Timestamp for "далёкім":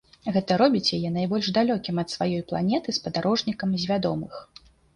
1.59-2.01